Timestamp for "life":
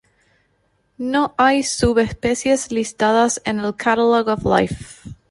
4.45-5.11